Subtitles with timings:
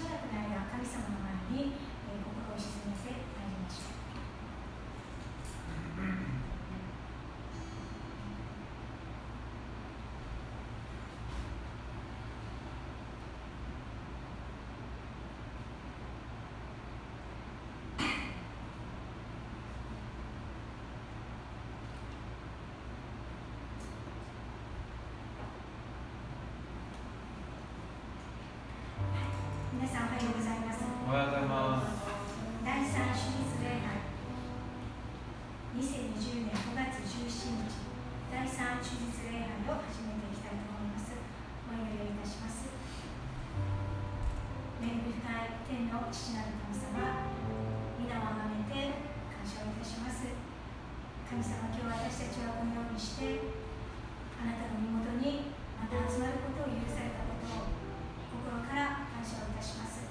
[0.00, 1.20] しばらくの間神様の
[1.52, 1.76] 前に、
[2.24, 4.09] 心を沈ませてまいりました。
[38.50, 41.14] 礼拝を始めていきたいと思います。
[41.14, 42.66] お祈りいたします。
[44.82, 45.22] 天父
[46.34, 47.30] なる神様
[47.94, 48.34] 皆を
[48.66, 50.26] て感謝をいたします。
[51.30, 53.38] 神様今日私たちはこのようにして
[54.34, 57.70] あなたの身元にまた集まることを許されたことを
[58.34, 60.10] 心から感謝をいたします。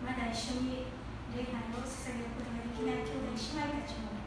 [0.00, 0.88] まだ一緒に
[1.36, 4.17] 礼拝を捧げることができない兄弟姉妹たちも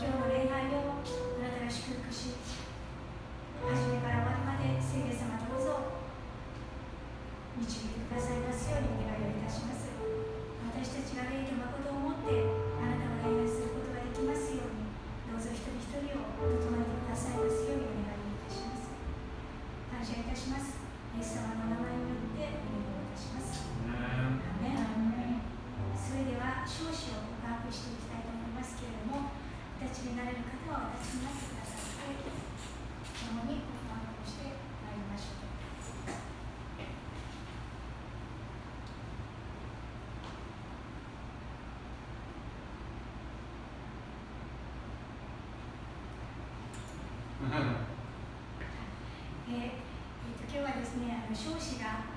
[0.00, 2.32] 今日の礼拝をあなたが祝福し
[3.60, 6.08] 初めから終わりまで聖霊様どうぞ
[7.60, 9.92] 導いてくださいますようにお願いをいたします。
[10.72, 11.68] 私たちが礼儀を
[49.50, 52.09] えー、えー、と今日はですねあの少子が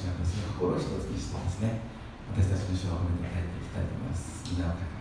[0.00, 1.84] 主がですね心を一つにしてですね
[2.32, 4.99] 私たちの主を褒めていただいていきたいと思います。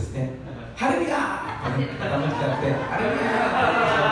[0.00, 0.30] ですね。
[0.74, 4.09] ハレルヤーって傾きちゃって、ハレルヤー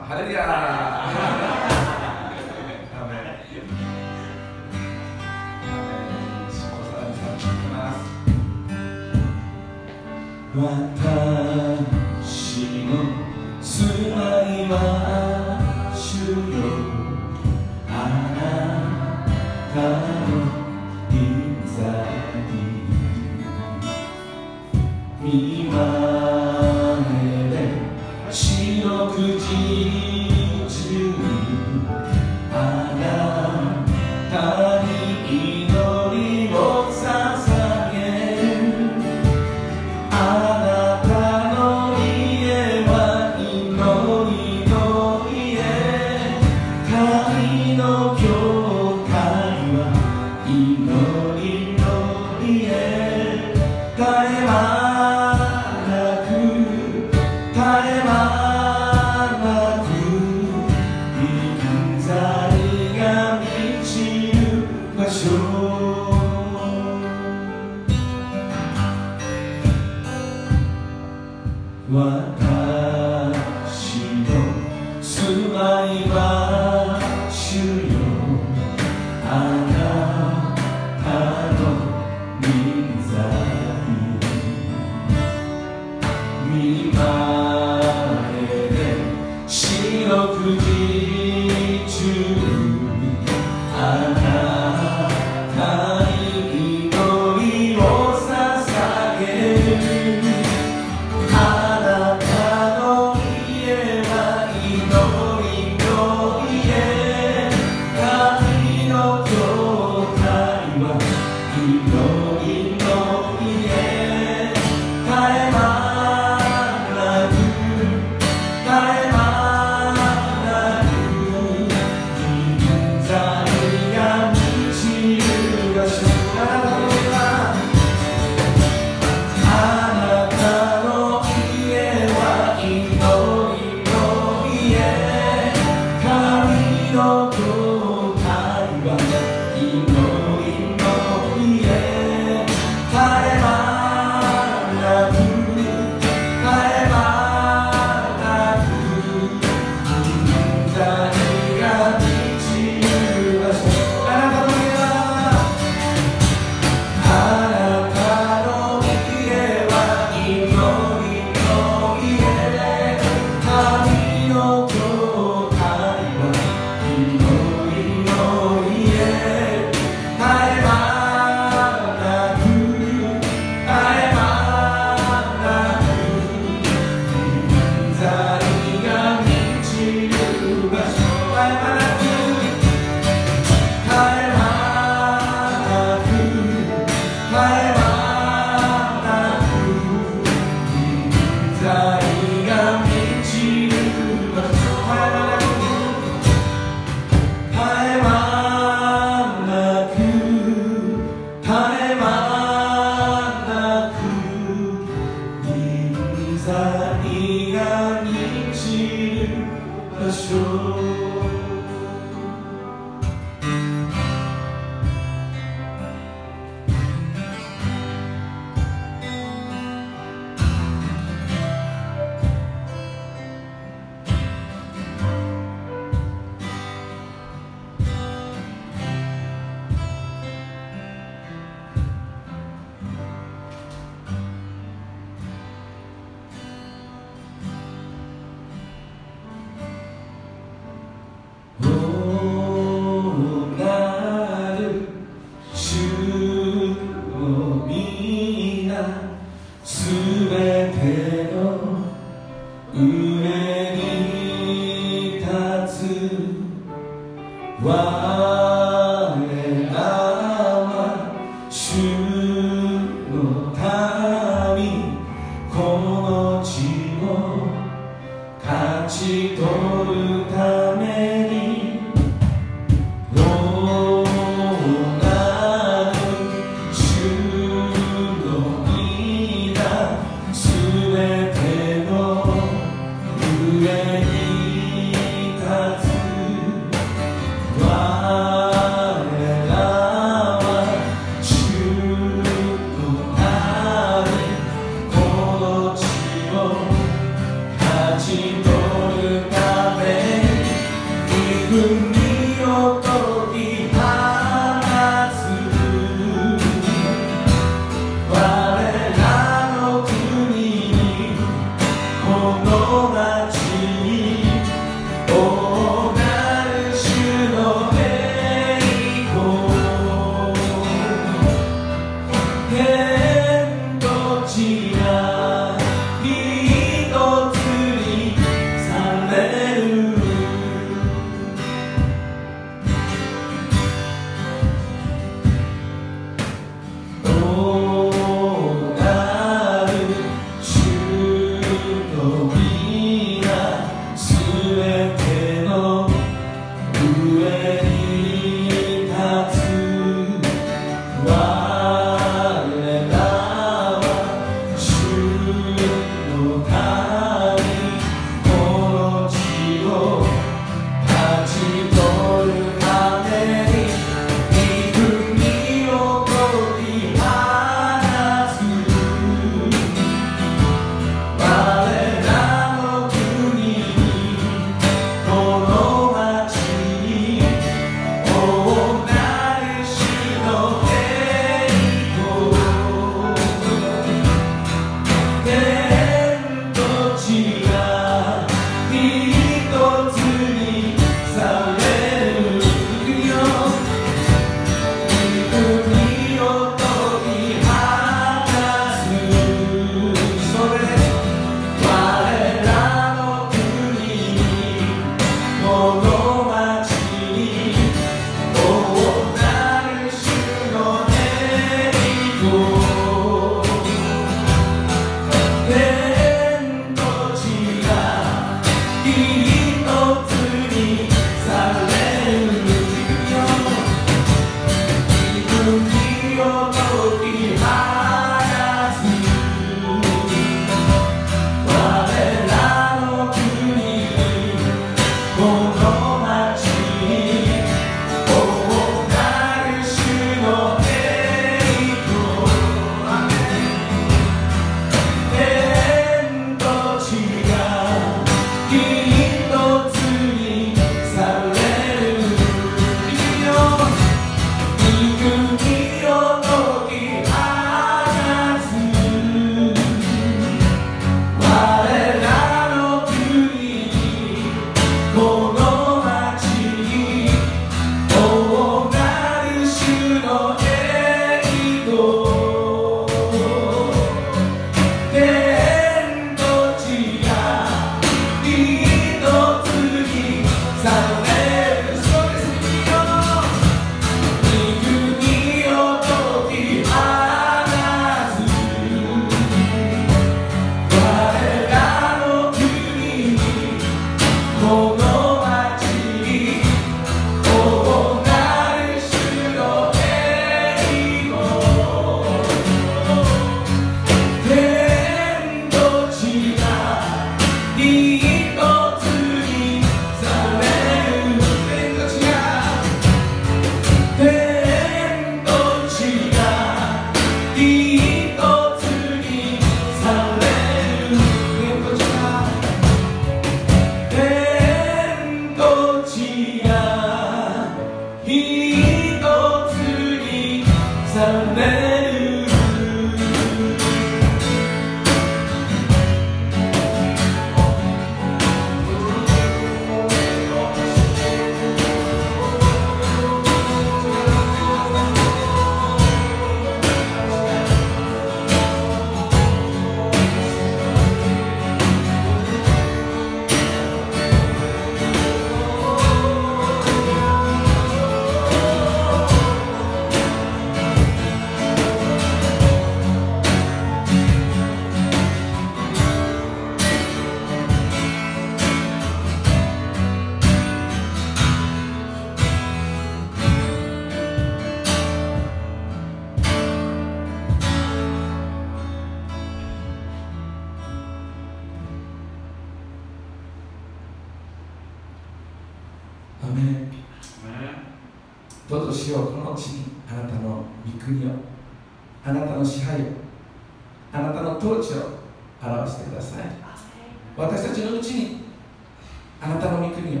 [599.34, 600.00] なたの御国を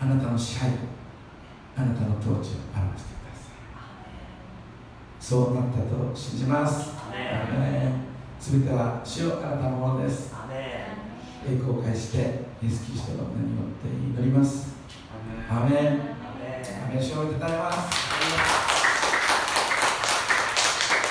[0.00, 0.72] あなたの支配を
[1.76, 3.54] あなたの統治を表してください。
[5.20, 6.92] そうなったと信じます。
[8.40, 10.34] すべては主よあなたのものです。
[11.48, 12.18] 栄光を返して
[12.62, 13.88] イエス・キリストの名によって
[14.20, 14.74] 祈ります。
[15.50, 15.78] アメン。
[15.78, 15.80] ア
[16.94, 17.02] メン。
[17.02, 17.78] 主をいただきます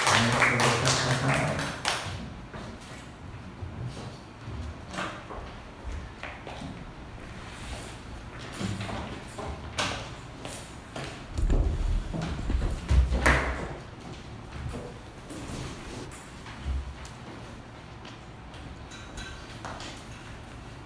[0.09, 1.67] ありがとうございます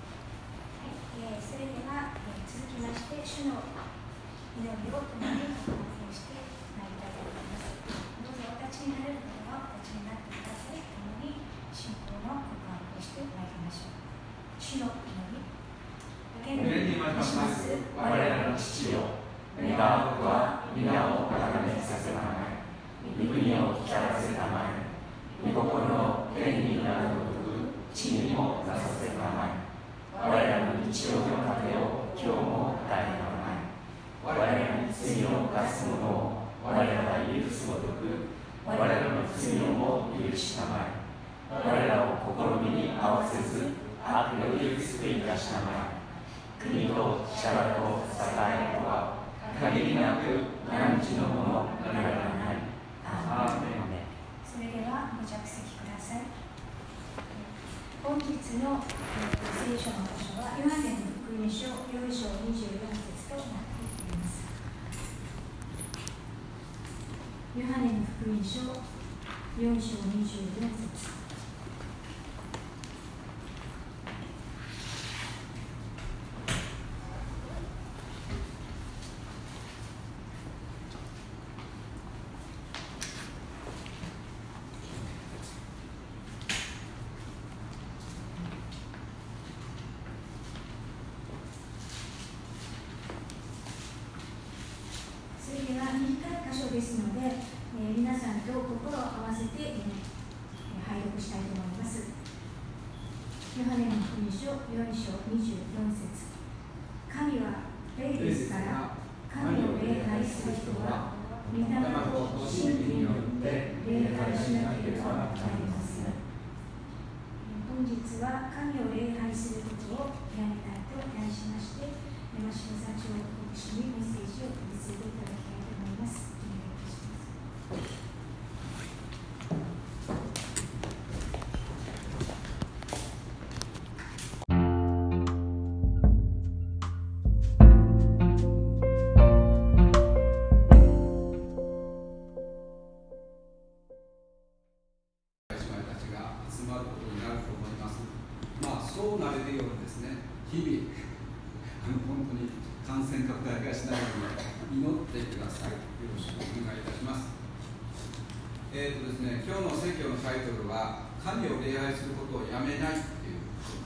[0.02, 3.62] えーそれでは、えー続きまして主の
[4.58, 6.36] 祈りを共にお話をして
[6.76, 7.78] まいりたいと思います
[8.26, 11.38] どうぞお立ちになれる方はお立ちになってください共に
[11.72, 14.04] 信仰の告白をしてまいりましょう
[14.58, 15.46] 主の祈り
[16.42, 19.22] 天にまします我らの父よ
[19.62, 22.66] 願わくは皆を高めさせたまえ
[23.20, 24.90] 御国を来たらせたまえ
[25.46, 29.62] 御心の天になるごとく地にもなさせたまえ
[30.22, 33.66] 我らの日曜の糧を今日も与えたまえ
[34.24, 38.30] 我らに罪を犯す者を我らが許すごとく
[38.66, 41.02] 我らの罪をも許したまえ
[41.50, 42.22] 我らを
[42.62, 43.74] 試みに合わせず
[44.06, 46.02] 悪より救い出したまえ
[46.62, 48.22] 国と力と栄
[48.70, 49.18] えとは
[49.60, 50.22] 限りなく
[50.70, 52.10] 汝のものならな
[52.54, 52.62] い。
[53.04, 54.06] アーメン
[54.46, 56.22] それではご着席ください
[58.04, 58.28] 本日
[58.64, 64.46] のえー聖書の箇所はヨハネの福音書4章24節となっています。
[67.58, 68.62] ヨハネの福音書
[69.58, 71.21] 4章24節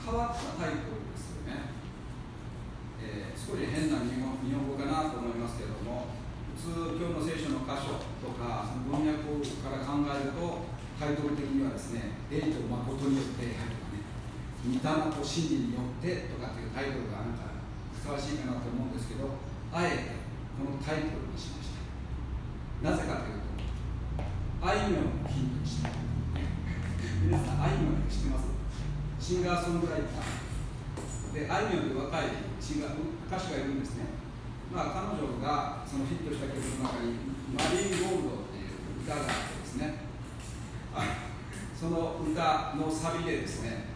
[0.05, 1.73] 変わったタイトルですよね。
[3.01, 6.13] えー少し変な日本日本語かなと思いますけれども、
[6.57, 9.21] 普通、今日の聖書の箇所とか、その文脈
[9.61, 10.65] から考えると、
[10.97, 14.01] タイトル的にはですね、霊と誠によって礼拝とかね、
[14.65, 14.81] 御霊
[15.13, 17.53] と真理によってとかっていうタイトルがなんか
[17.93, 19.29] ふさわしいかなと思うんですけど、
[19.69, 20.25] あえて
[20.57, 21.85] このタイトルにしました。
[22.81, 23.53] なぜかというと、
[24.65, 25.93] あいみょんをヒントにした。
[27.21, 28.54] 皆さん、あいみょん知ってます？
[29.25, 31.33] シンガーソングライター。
[31.33, 32.29] で、あいみょんって若い
[32.61, 34.05] シンガー歌手がいるんですね。
[34.69, 37.17] まあ、彼女がそのヒットした曲の中に、
[37.57, 40.05] マリー・ゴールドっていう歌があってですね、
[40.93, 41.33] あ
[41.73, 43.89] その歌のサビでですね、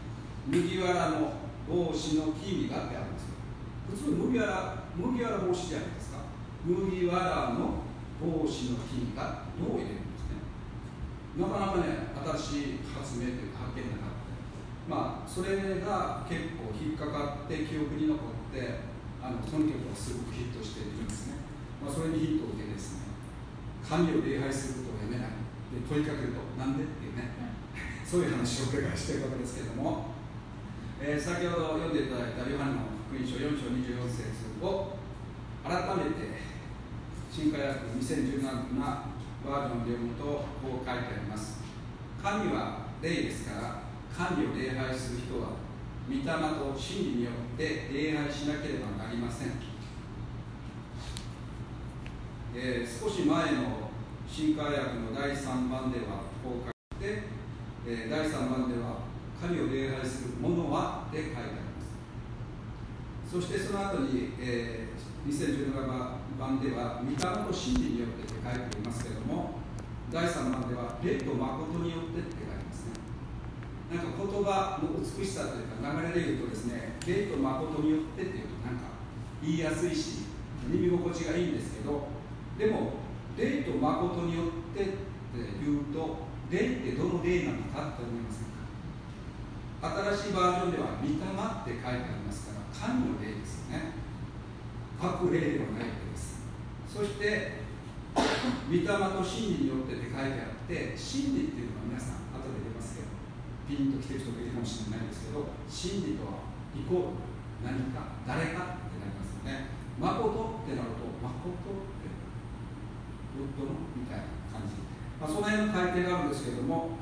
[0.50, 1.38] 麦わらの
[1.70, 3.38] 帽子の木々がってあるんですよ。
[3.86, 6.26] 普通麦わら、麦わら帽子じゃないですか。
[6.66, 7.86] 麦わらの
[8.18, 10.42] 帽子の木々がどう入れるんですね。
[11.38, 13.49] なかなかね、新しい発明という。
[14.90, 18.82] まあ、それが結構引っかかって記憶に残って、
[19.22, 21.46] あのその曲がすごくヒットしているんですね。
[21.78, 23.14] まあ、それにヒントを受けですね、
[23.86, 25.38] 神を礼拝することをやめない。
[25.70, 26.82] で問いかけると、なんで？
[26.82, 27.30] っていうね、
[28.02, 30.18] そういう話をこれからしているわけですけれども、
[30.98, 34.98] えー先ほど読んでいただいたヨハネの福音書4章24節を、
[35.62, 36.42] 改めて
[37.30, 41.62] 新化約2017バージョンで読むとこう書いてあります。
[42.18, 43.79] 神は霊ですから
[44.20, 45.56] 神を礼拝する人は
[46.12, 49.54] 御霊と真理によって礼拝しなければなりません、
[52.54, 53.88] えー、少し前の
[54.28, 57.24] 新化約の第3番ではこう書いて、
[57.88, 59.08] えー、第3番では
[59.40, 61.62] 神を礼拝する者はで書いてありま
[63.24, 63.32] す。
[63.32, 65.72] そしてその後に、えー、2017
[66.38, 69.60] 番では御霊と真理によってって書いていますけれども
[70.12, 72.59] 第3番では霊と誠によってって書いてます。
[73.90, 78.94] なんか言葉の美しさというか流れで言うとですね霊と誠によってっていうとなんか
[79.42, 80.30] 言いやすいし
[80.68, 82.08] 耳心地がいいんですけど
[82.58, 82.94] でも
[83.38, 84.94] 霊と誠によってって
[85.34, 90.14] 言うと霊ってどの霊なのかって思いませんか？
[90.14, 93.94] 新しいバージョンでは「御霊」って書いてありますから神の霊ですよね。
[95.02, 96.44] 悪霊ではないわけです。
[96.86, 97.64] そして
[98.70, 102.19] 御霊と真理によってって書いてあって真理っていうのは皆さん
[103.70, 107.30] ピンと来てる人がいるかもしれないですけど真理とはイコール
[107.62, 109.78] 何か誰かってなりますよね。
[110.02, 112.10] 誠ってなると誠って
[113.38, 114.82] どのみたいな感じ、
[115.20, 116.98] まあ、その辺の改定があるんですけども、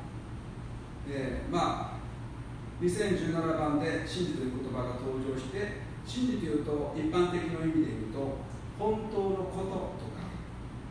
[1.08, 8.38] えー、まあ2017番で真理という言葉が登場して真理というと一般的な意味で言うと
[8.78, 10.28] 本当のこととか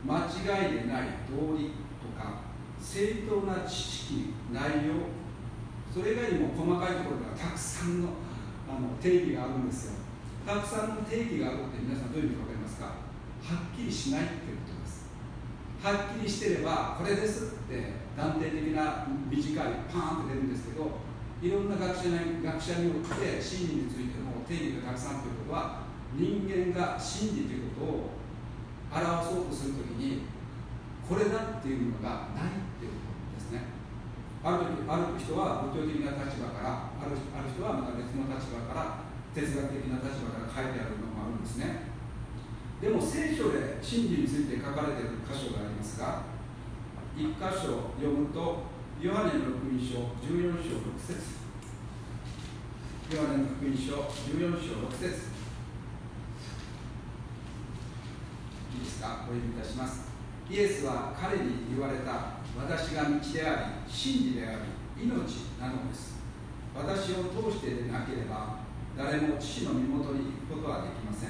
[0.05, 2.41] 間違いでない道理とか
[2.79, 5.26] 正当な知識内容
[5.97, 8.13] それ以外にも細かいところではたくさんの
[8.69, 10.05] あの定義があるんですよ。
[10.45, 12.85] たくさんの定義があるって皆さんどういう意味か分かりますか？
[12.85, 15.09] はっきりしないっていうことです。
[15.81, 21.01] はっきりしてればこれですって断定的な短いパーンって出るんですけど
[21.41, 28.13] いろんな学者に学者によって真理についての定義がたくさんということは人間が真理ということを
[28.93, 30.29] 表そうとするときに
[31.07, 32.96] これだっていうのがないっていう
[34.43, 41.89] ある時ある人は仏教的な立場からあるある人はまた別の立場から哲学的な立場から書いてあるのもあるんですね。
[42.79, 46.21] でも聖書で真理について書かれている箇所がありますが
[47.17, 48.69] 1箇所読むと
[49.01, 51.37] ヨハネの福音書14章6節。
[53.09, 55.33] ヨハネの福音書14章6節。
[58.73, 59.25] いいですか？
[59.25, 60.09] お読みいたします。
[60.49, 62.36] イエスは彼に言われた。
[62.57, 64.51] 私が道であり真理であ
[64.97, 65.11] り命
[65.59, 66.17] なのです
[66.75, 68.59] 私を通してでなければ
[68.97, 71.29] 誰も父の身元に行くことはできません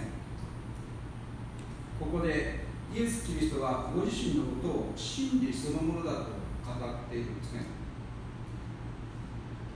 [1.99, 7.65] ここでイエス・キリストはご自身のことを真理そのものだと語っているんですね。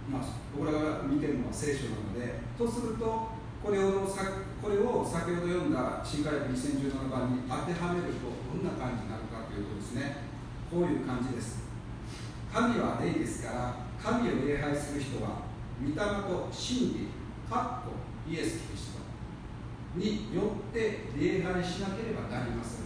[0.09, 0.21] まあ、
[0.55, 3.31] 僕らが見てるのは聖書なので、とすると、
[3.63, 4.25] これをさ
[4.61, 10.30] これを先ほど読んだ新海約2017番に当てはめると、どんな感じになるかというとですね、
[10.71, 11.63] こういう感じです。
[12.53, 15.41] 神は霊ですから、神を礼拝する人は、
[15.83, 17.07] 御霊と真理、
[17.49, 17.91] かっこ
[18.29, 19.01] イエス・キリスト
[19.99, 22.83] によって礼拝しなければなりません。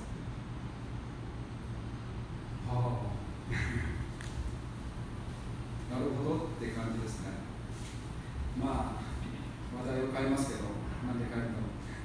[2.68, 3.06] はあ。
[5.94, 7.28] なるほどって感じですね。
[8.60, 9.02] まあ
[9.86, 10.62] 話題を変えますけど
[11.06, 11.58] なんで変えるの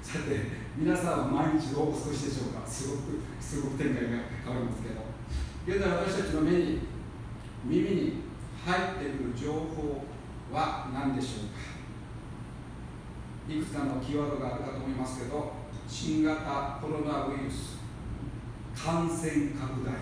[0.03, 0.29] さて
[0.77, 2.67] 皆さんは毎日どうお過ごしでしょうか？
[2.69, 2.99] すごく
[3.41, 4.11] すごく展開が
[4.45, 5.10] 変わりますけど。
[5.67, 6.81] 現在私たちの目に
[7.65, 8.13] 耳に
[8.65, 10.05] 入ってくる情報
[10.53, 11.61] は何でしょうか？
[13.53, 15.53] いくつかのキーワードがあるかと思いますけど
[15.89, 17.79] 新型コロナウイルス
[18.77, 19.93] 感染拡大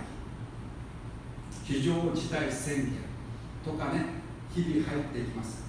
[1.64, 2.92] 非常事態宣言
[3.64, 4.04] とかね
[4.54, 5.66] 日々入っていきます。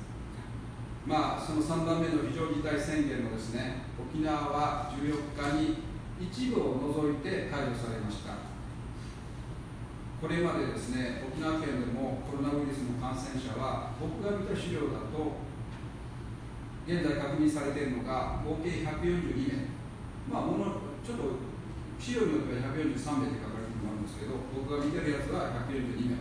[1.05, 5.77] まあその3番目の非常事態宣言のですね沖縄は14日に
[6.21, 6.63] 一部を
[6.95, 8.48] 除いて解除されました。
[10.19, 15.39] これまでですね沖縄県でもコロナウイルスの感染者は僕が見た資料だと
[16.83, 19.71] 現在確認されているのが合計142名。
[20.27, 20.65] まあもの
[21.05, 21.23] ちょっと
[21.97, 22.83] 資料によっては143
[23.23, 26.19] 名って書かれてるのもあるんですけど僕が見てるやつは142名。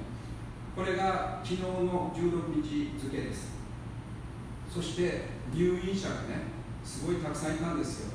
[0.78, 3.58] これが昨日の16日付です。
[4.70, 6.46] そして入院者がね
[6.84, 8.14] すごいたくさんいたんです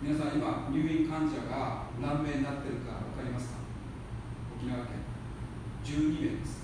[0.00, 3.58] 皆さん今入院患者が何名になってるか分かりますか？
[4.56, 4.97] 沖縄県。
[5.88, 6.60] 12名です。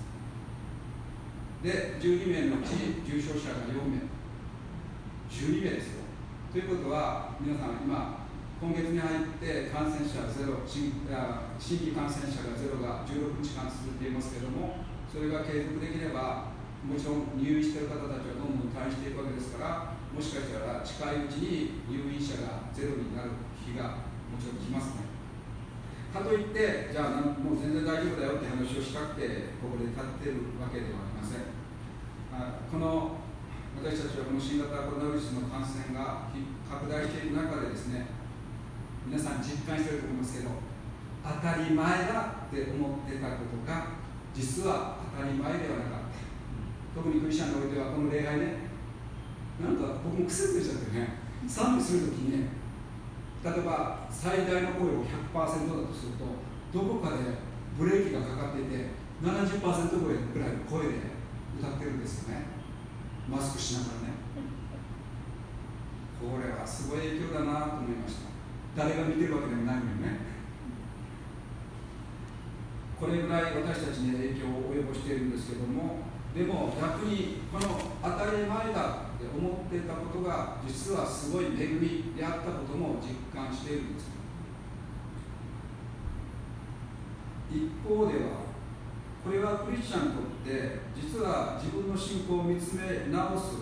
[1.63, 4.05] で12名のうち重症者が4名。
[5.25, 6.05] 12名ですよ。
[6.53, 8.23] ということは皆さん今
[8.61, 11.03] 今月に入って感染者ゼロ新
[11.57, 16.53] 新規感染者がゼロが16日間続いていますけれどもそれが継続できれば
[16.85, 25.14] もちろん入院している方たちはどんどん退院していくわけですからもしかしたら近いうちに入院者がゼロになる日がもちろん来ますね。
[26.15, 31.51] かといってじゃあもう全然大丈夫だよって話をしたくてここで立ってるわけではありません。
[32.31, 33.19] あこの
[33.75, 36.31] 私たちはこの新型コロナウイルスの感染が
[36.63, 38.07] 拡大している中でですね
[39.03, 40.55] 皆さん実感していると思いますけど
[41.19, 43.99] 当たり前だって思ってたことが
[44.31, 46.23] 実は当たり前ではなかった。
[46.95, 48.71] 特にクリスチャンにおいてはこの礼拝ね。
[49.59, 51.19] なんか僕も癖ついちゃってね。
[51.43, 52.47] 賛美するときにね
[53.45, 55.45] 例えば最大の声を100%だ
[55.85, 56.25] とすると
[56.73, 57.17] どこかで
[57.77, 58.89] ブレーキがかかっていて
[59.21, 61.13] 70%ぐらいの声で
[61.59, 62.45] 歌ってるんですよね。
[63.29, 64.25] マスクしながらね。
[66.19, 68.21] これはすごい影響だなと思いました。
[68.75, 70.35] 誰が見てるわけでもないのにね。
[72.99, 75.99] これぐらい私たちに影響を及ぼしているんですけども
[76.33, 84.11] でも逆にこの当たり前だって思っていたことが実はすごい恵みであったことも実感しているんです。
[87.49, 88.43] 一方では
[89.23, 93.55] これはクリスチャンにとって実は自分の信仰を見つめ直す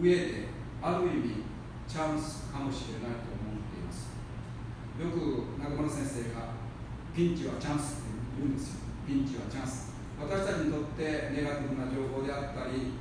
[0.00, 0.48] 上で
[0.82, 1.42] ある意味
[1.88, 4.12] チャンスかもしれないと思っています。
[5.00, 6.52] よく中村先生が
[7.16, 8.02] ピンチはチャンスって
[8.38, 8.80] 言うんですよ。
[9.06, 9.96] ピンチはチャンス。
[10.20, 12.92] 私たちにとってネガティブな情報であったり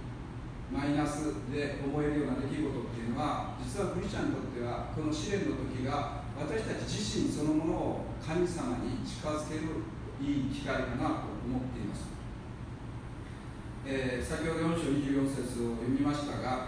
[0.67, 9.87] マイナスで思えるような出来事っていうのは実はクリスチャンにとってはこの試練の時が私たち自身そのものを神様に近づける
[10.19, 12.11] いい機会かなと思っています、
[13.85, 16.67] えー、先ほど4章24節を読みましたが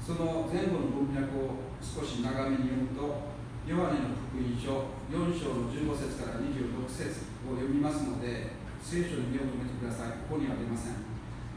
[0.00, 3.34] その前後の文脈を少し長めに読むと
[3.68, 8.52] ヨハネの福音書4章の15節から26節を読みますので
[8.84, 10.08] 聖書に目を留めてください。
[10.28, 11.13] ここには出ません。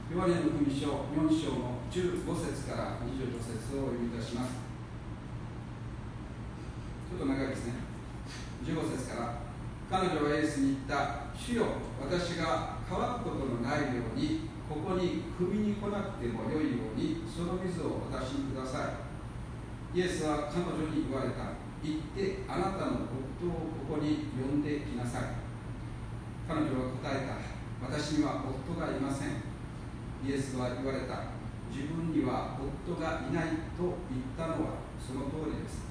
[0.08, 4.56] ヨハネの福音書4章の15節から25節をお読みいたします。
[7.12, 7.84] ちょっと長いですね。
[8.64, 9.44] 15節から
[9.92, 19.04] 彼女はイエスに言った、主よ、私が乾くことのないように、ここに踏みに来なくてもよいように、その水を私にくださ
[19.94, 20.00] い。
[20.00, 21.52] イエスは彼女に言われた。
[21.84, 25.48] 行ってあなたの夫をここに呼んできなさい。
[26.48, 27.36] 彼女は答えた
[27.86, 29.57] 私には夫がいません
[30.26, 31.36] イエスは言われた。
[31.70, 33.46] 自分には夫がいない
[33.78, 35.86] と言ったのはその通りです。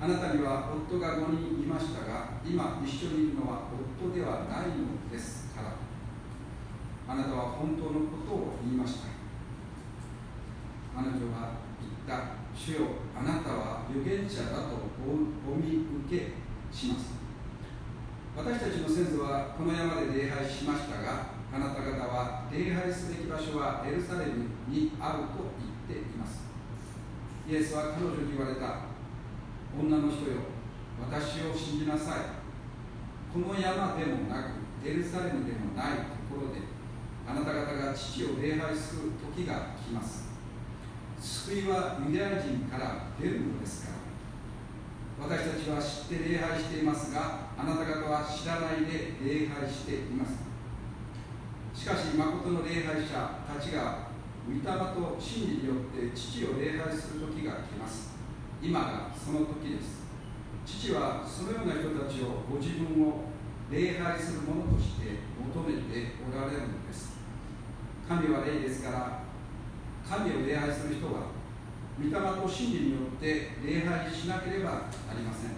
[0.00, 3.68] あなたには夫が5人いましたが今一緒にいるのは
[4.00, 5.74] 夫ではないのですから。
[7.08, 9.08] あなたは本当のことを言いました。
[10.94, 12.40] 彼女は言った。
[12.54, 16.34] 主よあなたは預言者だとお見受け
[16.70, 17.14] します。
[18.36, 26.46] 私たちの先祖はこの山で礼拝しましたがあなた方は礼拝すべき場所はエルサレムにあると言っています。
[27.48, 28.90] イエスは彼女に言われた。
[29.74, 30.50] 女の人よ
[31.00, 32.16] 私を信じなさい。
[33.32, 36.62] この山でもなくエルサレムでもないところで
[37.26, 40.30] あなた方が父を礼拝する時が来ます。
[41.20, 44.00] 救いはユダヤ人から出るのですから。
[45.26, 50.49] 私たちは知って礼拝していますがあなた方は知らないで礼拝しています。
[51.80, 54.12] しかし誠の礼拝者たちが
[54.44, 58.12] 御霊と真理によって父を礼拝する時が来ます。
[58.60, 60.04] 今がその時です。
[60.66, 63.32] 父はそのような人たちをご自分を
[63.72, 67.16] 礼拝するものとして求めておられるのです。
[68.06, 69.24] 神は霊ですから
[70.04, 71.32] 神を礼拝する人は
[71.96, 75.56] 御霊と真理によって礼拝しなければありません。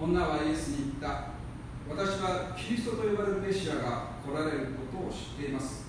[0.00, 1.33] 女はイエスに言った。
[1.88, 5.84] 私はキリストと呼ばれるメシアが来られることを知っています。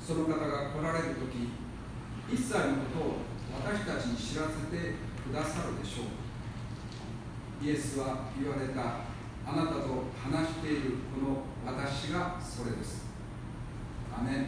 [0.00, 1.50] その方が来られる時
[2.30, 3.26] 一切のことを
[3.58, 4.94] 私たちに知らせて
[5.26, 7.64] くださるでしょう。
[7.64, 9.06] イエスは言われた
[9.44, 13.06] あなたと話しているこの私がそれです。
[14.16, 14.46] アメン。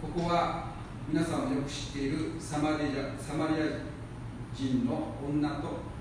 [0.00, 0.72] ここは
[1.08, 3.66] 皆さんもよく知っているサマリアサマリア
[4.54, 5.91] 人の女と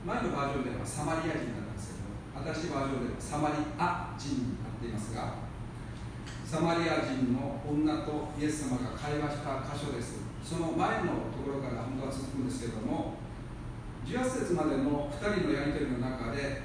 [0.00, 5.44] 前のバージョンではサマリア人だったんですけど新しいバージョンではサマリア人になっていますが
[6.48, 10.18] サマリア人の女とイエス様が会話した箇所です。
[10.42, 13.14] その前のところから本当は続くんですけども
[14.08, 16.62] 18節までの2人のやり取りの中で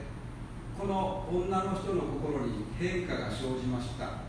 [0.80, 4.24] この女の人の心に変化が生じました。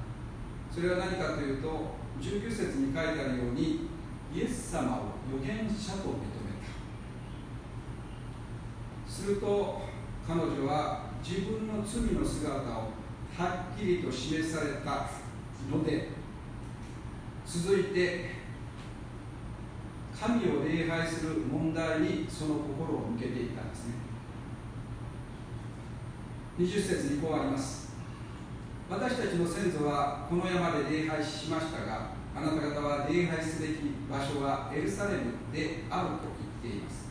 [0.68, 3.88] それは何かというと19節に書いてあるように
[4.34, 6.35] イエス様を預言者と認
[9.16, 9.80] すると
[10.28, 12.92] 彼女は自分の罪の姿を
[13.38, 15.08] はっきりと示された
[15.74, 16.08] ので
[17.46, 18.36] 続いて
[20.12, 23.94] 神を礼拝する問題にその心を向けていたんですね。
[26.58, 27.92] 20節にこうあります。
[28.90, 36.12] 私たちの先祖はこの山で礼拝しましたがあなた方は礼拝すべき場所はエルサレムであると
[36.62, 37.05] 言っています。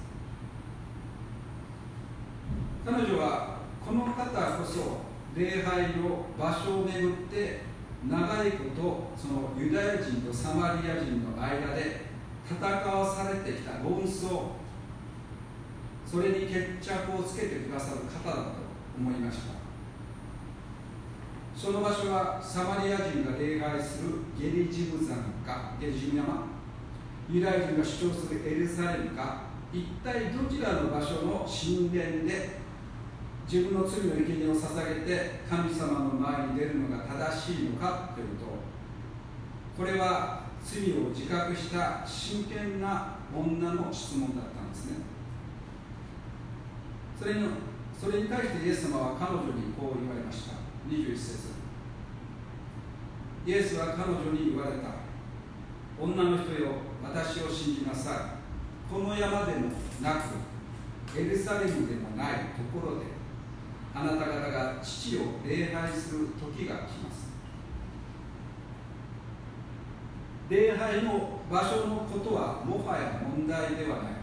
[2.85, 5.01] 彼女はこの方こそ
[5.35, 7.61] 礼拝の場所をめぐって
[8.07, 12.05] 長いことそのユダヤ人とサマリア人の間で
[12.45, 14.53] 戦わされてきた論争
[16.05, 18.51] それに決着をつけてくださる方だと
[18.99, 19.55] 思いました。
[21.57, 26.45] その場所はサマリア人が礼拝するゲリジム山かゲリジム山。
[27.31, 32.64] ユダヤ人が主張するエルサレムか一体どちらの場所の神殿で
[33.47, 38.45] 自分の罪の生贄を捧げて神様の前に出るのが正しいのかというと
[39.77, 44.97] これは罪を自覚した真剣な女の質問だったんですね。
[47.19, 47.49] それの
[47.99, 50.55] それに対してイエス様は彼女にこう言われました。
[50.89, 51.49] 21節。
[53.45, 55.05] イエスは彼女に言われた。
[56.01, 56.71] 女の人よ
[57.03, 58.39] 私を信じなさ
[58.89, 58.91] い。
[58.91, 59.69] この山でも
[60.01, 63.14] なくエルサレムでもないところで
[63.95, 67.29] あなた方が父を礼拝する時が来ます。
[70.49, 74.13] 礼拝の場所のことはもはや問題ではない。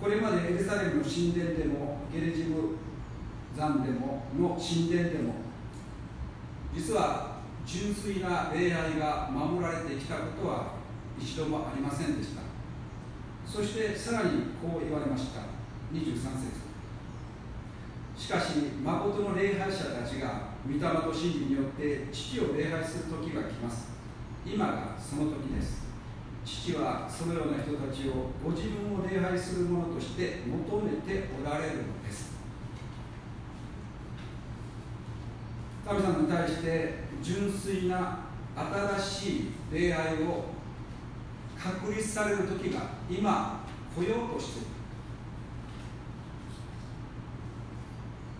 [0.00, 2.76] これまでエルサレムの神殿でもゲレジム
[3.56, 5.34] 山でもの神殿でも
[6.72, 10.74] 実は純粋な礼拝が守られてきたことは
[11.18, 12.42] 一度もありませんでした。
[13.44, 15.40] そしてさらにこう言われました。
[15.92, 16.67] 23節。
[18.18, 23.88] しかし誠の礼拝者たちが御霊と真理によって父を礼拝する時が来ます。
[24.44, 25.86] 今がその時です。
[26.44, 32.32] 父はそのような人たちをご自分を礼拝するものとして求めておられるのです。
[35.86, 38.18] 神様に対して純粋な
[38.54, 40.46] 新しい礼拝を
[41.56, 43.64] 確立される時が今
[43.96, 44.77] 来ようとしている。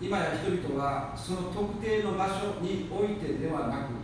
[0.01, 3.99] 今や人々はその特定の場所においてではなく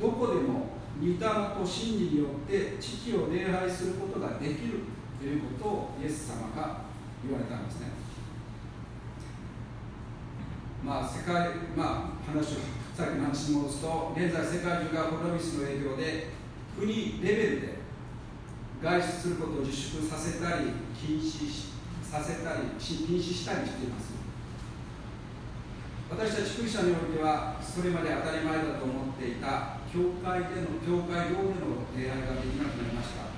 [0.00, 4.84] どこでも御霊と真理によって父を礼拝することができる
[5.18, 6.82] ということをイエス様が
[7.24, 7.88] 言われたんですね。
[10.84, 12.56] まあ世界まあ話を
[12.94, 16.28] さっきの話に戻すと現在世界中がコロナウイルスの影響で
[16.78, 17.74] 国レベルで
[18.82, 21.70] 外出することを自粛させたり禁止
[22.02, 24.19] させたり禁止したりしています。
[26.10, 33.30] 私たちクリスチャンにおいてはそれまで当たり前だと思っていた教会での教会堂での礼拝ができなくなりました。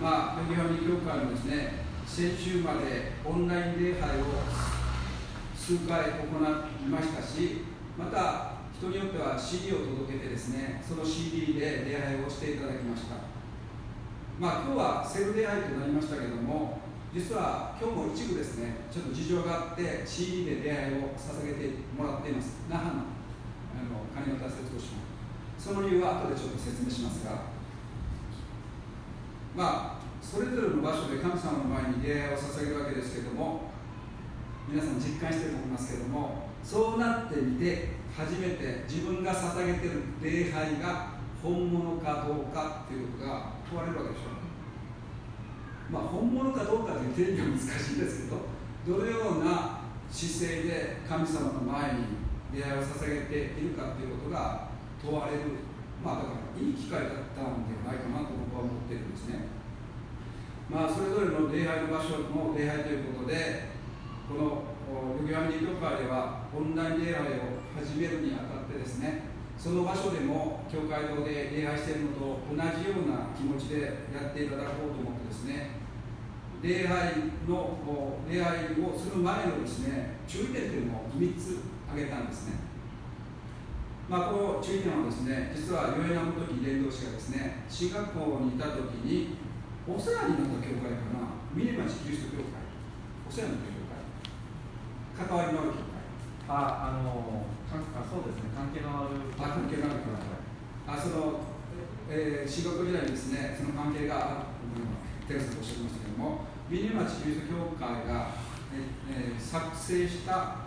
[0.00, 4.46] まあヨギハミ教会もですね先週までオンライン礼拝を
[5.56, 7.64] 数回行いましたし
[7.98, 13.16] また人によっては CD を届けてですねその CD で礼拝をしていただきました。
[14.38, 16.78] まあ今日はセル礼拝となりましたけども
[17.16, 22.60] 実は今日も一部ですねちょっと事情があって CD で出会いを捧げてもらっています。
[22.68, 23.08] 那覇の
[23.72, 24.92] あの金田節子師
[25.56, 27.56] その理由は後でちょっと説明しますが
[29.56, 33.72] まあそれぞれの場所で神様の前に出会いを捧げるわけですけども
[34.68, 44.35] 皆さん実感してると思いますけどもそうなってみて初めて自分が捧げてる礼拝が本物かどうかっていうことが問われるわけでしょ。
[45.90, 48.42] まあ、本物かどうかという定義は難しいですけど
[48.86, 54.68] どのような姿勢で神様の前に出会いを捧げているかということが
[55.02, 55.62] 問われる
[56.02, 59.48] まあだからいい機会だったんではないかなと僕は思っているんですね。
[60.70, 63.70] まあそれぞれの礼拝の場所の礼拝ということで
[64.28, 64.76] この
[65.22, 73.82] ヨギワミリ教会ではオンライン礼拝を始めるにあたってですねその場所でも教会堂で礼拝しているのと同じような気持ちで
[74.12, 75.70] やっていただこうと思ってですね
[76.62, 82.66] 礼拝の礼拝をする前のですね注意点というのを3つ挙げたんですね。
[84.08, 89.34] まあ、この注意点はですね実は与永の時伝道師がですね進学校にいた時に
[89.86, 92.62] お世話になった教会かな峰町キリスト教会
[93.26, 95.96] お世話になった教会関わりのある教会。
[96.48, 99.18] あ、あのあそうですね、関係のある。
[99.38, 100.06] あ関係がある
[100.86, 101.40] あその、
[102.08, 108.30] えー、進学時代にですねその関係があるテレスとおっしゃいましたけども峰町キリスト教会が、
[109.10, 110.62] えー、作成した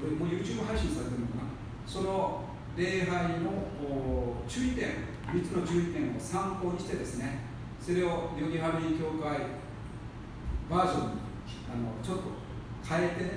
[0.00, 1.50] これもう YouTube 配信されてるのかな？
[1.86, 2.44] その
[2.76, 7.40] 礼拝の注意点3つの注意点を参考にしてですね
[7.80, 9.38] それをヨギファミリー協会
[10.70, 11.20] バージョンに
[11.70, 12.22] あのちょっと
[12.82, 13.30] 変えてね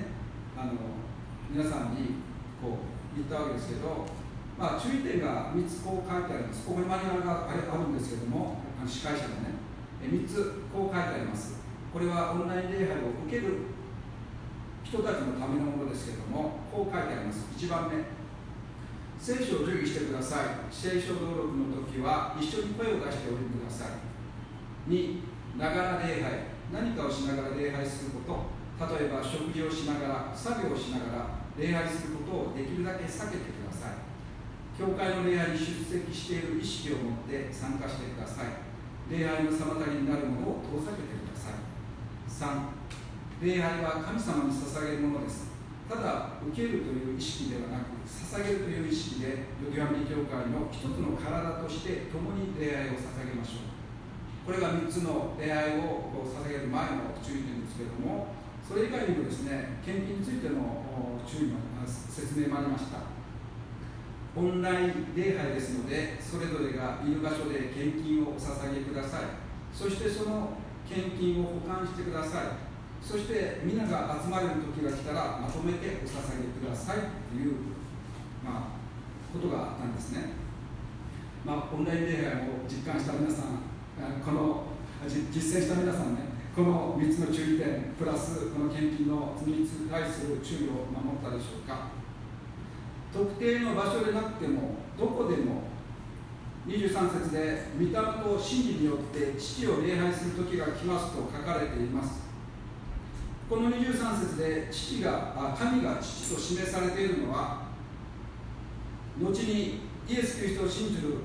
[0.56, 0.72] あの
[1.50, 2.22] 皆さんに
[2.62, 4.06] こう言ったわけですけど、
[4.58, 6.66] まあ、注意点が3つこう書いてあります。
[6.66, 9.54] ここにマニュアルがあるんですけどもあの司会者のね
[10.02, 11.62] 3つこう書いてあります。
[11.92, 13.70] これはオンライン礼拝を受ける
[14.82, 17.46] 人たちのためのものですけどもこう書いてあります。
[17.56, 18.02] 1番目。
[19.18, 20.70] 聖書を準備してください。
[20.70, 24.90] 聖書登録の時は一緒に声を出しておいてください。
[24.90, 25.22] 2
[25.56, 26.54] ながら礼拝。
[26.72, 28.64] 何かをしながら礼拝すること。
[28.74, 34.02] 例えば食事をしながら作業をしながら礼拝することをできるだけ避けてください。
[34.74, 38.58] 教会の礼拝に出席している意識を持って参加してください。
[39.06, 41.62] 礼拝の妨げになるものを遠ざけてください。
[42.26, 45.54] 3礼拝は神様に捧げるものです。
[45.86, 54.50] ただ受けるという意識ではなく捧げるという意識でヨギワミ教会の一つの体として共に礼拝を捧げましょう。
[54.50, 58.34] これが3つの礼拝を捧げる前の注意点ですけれども
[58.66, 60.84] それ以外にもですね献金についての
[61.28, 63.12] 注意の説明もありました。
[64.36, 69.20] オンライン礼拝ですのでそれぞれがいる場所で献金をお捧げください。
[69.72, 70.56] そしてその
[70.88, 72.46] 献金を保管してください。
[73.00, 76.98] そして皆が集まれる時が来たらまとめてお捧げください。
[77.30, 77.56] という、
[78.42, 78.84] まあ、
[79.32, 80.30] ことがあったんですね、
[81.44, 83.60] まあ、オンライン礼拝を実感した皆さん
[84.24, 84.64] この
[85.06, 91.88] 実践した皆さんねこの3つの注意点プラスこの献金の3つに対する注意を守ったでしょうか？
[93.12, 95.64] 特定の場所でなくてもどこでも
[96.66, 102.22] 23節で御霊と真理によって父を礼拝する時が来ますと書かれています。
[103.50, 107.64] この23節で父が神が父と示されているのは
[109.20, 111.18] 後にイエス・キリストを信じる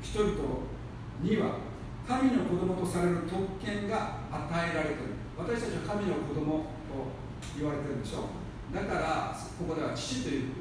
[0.00, 0.34] 人々
[1.20, 1.56] には
[2.06, 5.16] 神の子供とされる特権が与えられている。
[5.36, 7.10] 私たちは神の子供と
[7.58, 8.28] 言われてるんでしょ。
[8.72, 10.52] だからここでは父という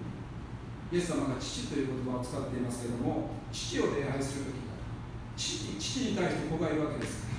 [0.91, 4.55] イエス様が父という言葉を使っていますけれども父を礼拝するとき
[5.35, 7.33] 父父に対して子がいるわけですか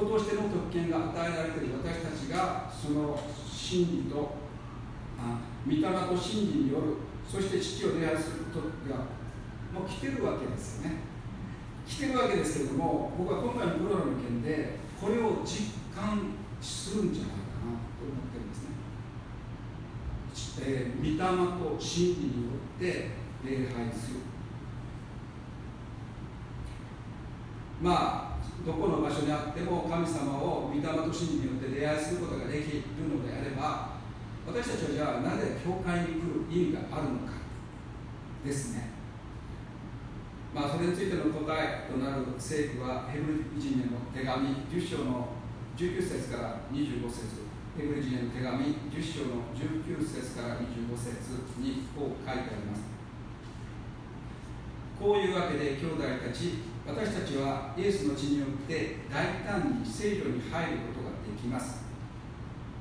[0.00, 1.74] ら子としての特権が与えられている。
[1.84, 4.34] 私たちがその真理と
[5.18, 6.96] あ御霊と真理による
[7.30, 9.06] そして父を礼拝することが
[9.72, 11.15] もう来てるわけですよね。
[11.86, 18.54] 来てるわけですけれども僕は今回のコロナの件でこれを実感するんじゃないかなと思ってるんで
[20.34, 23.10] すね、えー、御霊と真理によって
[23.44, 24.16] 礼拝する。
[27.80, 33.96] まあどこの場所にあっても神様を御霊と真理によって礼拝することができるのであれば
[34.46, 37.34] 私たちはじゃあなぜ教会に来る意味があるのか
[38.44, 38.95] ですね。
[40.56, 45.28] まあそれについての答えとなる聖句はヘブル人への手紙10章の
[45.76, 47.44] 19節から25節。
[47.76, 52.88] ヘブル人への手紙10章の19節から25節にこう書いてあります。
[54.98, 61.84] こういうわけで兄弟たち私たちはイエスの血によって大胆に聖女に入ることができます。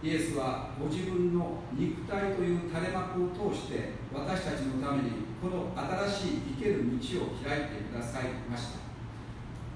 [0.02, 5.70] イエスはご自分の肉体という垂れ幕を通して私たちのためにこの
[6.10, 8.80] 新しい生ける道を開いてくださいました。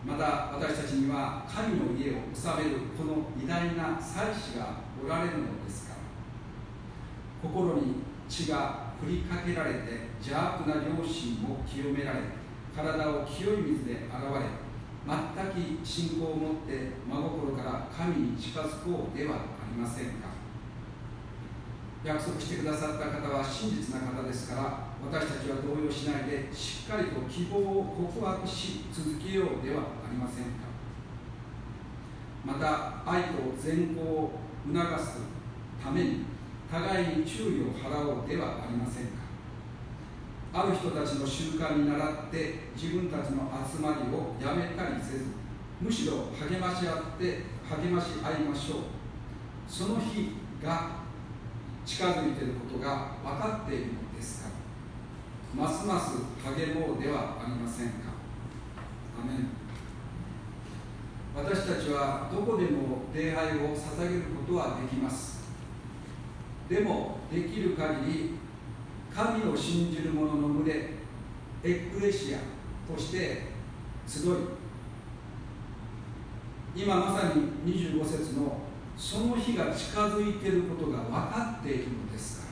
[0.03, 5.93] また私たちには神の家を治めるこの偉大な祭司がおられるのですか。
[5.93, 12.20] ら心に血が振りかけられて邪悪な良心も清められ
[12.76, 14.45] 体を清い水で洗われ
[15.05, 19.39] 全く信仰を持って真心から神に近づこうではあ
[19.72, 20.30] りませんか。
[22.03, 30.70] 約束してくださった方は真実な方ですから私たちは動揺しないでしっかりと希望を告白し続けようではありませんか？
[32.45, 34.32] また愛と善行を
[34.68, 35.20] 促す
[35.84, 36.26] ために
[36.70, 39.20] 互いに注意を払おうではありませんか？
[40.52, 45.26] ある人たちの習慣に倣って自分たちの集まりをやめたりせず
[45.80, 48.80] むしろ励まし合って励まし合いましょう。
[49.68, 50.32] その日
[50.64, 51.00] が
[51.86, 54.09] 近づいていることが分かっているのか
[55.56, 58.14] ますます励もうではありませんか？
[59.22, 59.47] アメン。
[61.36, 65.39] 私たちはどこでも礼拝を捧げることはできます。
[66.70, 68.32] でもできる限り
[69.14, 70.91] 神を信じる者の群れ
[71.64, 72.39] エクレシア
[72.91, 73.47] として
[74.08, 74.32] 集い。
[76.76, 78.60] 今まさに25節の
[78.95, 82.47] その日が近づいていることが分かっているのですか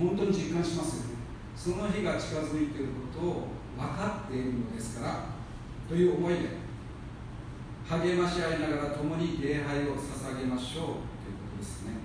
[0.00, 0.06] ら。
[0.06, 1.01] 本当に実感します
[1.62, 3.46] その日が近づいていることを
[3.78, 5.26] 分かっているのですから
[5.88, 6.58] という思いで
[7.86, 12.02] 励まし合いながら共に礼拝を捧げましょうということですね。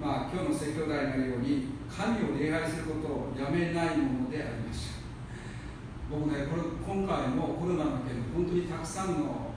[0.00, 5.02] まあ今日の説教題のように神を礼拝することをやめないものでありました。
[6.08, 9.50] 僕ねこれ今回もコロナの件で本当にたくさんの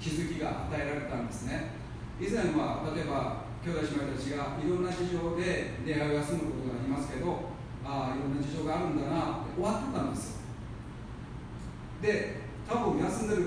[0.00, 1.74] 気づきが与えられたんですね。
[2.20, 7.49] 以前は例えば兄弟姉妹たちがいろんな事情で礼拝を休むことがありますけど
[7.84, 10.40] ああいろんな事情があるんだなって終わってたんですよ。
[12.02, 13.42] で多分休んでる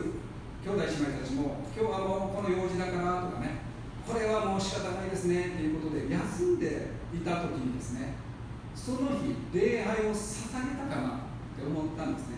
[0.64, 3.64] 兄弟姉妹たちも今日はもうこの用事だからとかね
[4.08, 8.16] これはもう仕方ないですねっていうことで休んでいた時にですね
[8.76, 12.38] その日礼拝を捧げたかなって思ったんですね。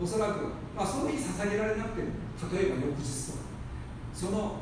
[0.00, 0.44] おそらく、
[0.76, 2.08] まあ、その日捧げられなくても
[2.52, 3.38] 例えば翌日とか
[4.14, 4.56] その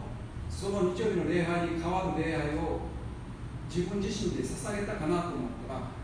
[0.49, 2.81] その日曜日の礼拝に代わる礼拝を
[3.69, 5.96] 自分自身で捧げたかなと思ったら